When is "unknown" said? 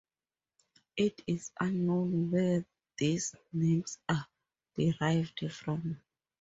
1.59-2.31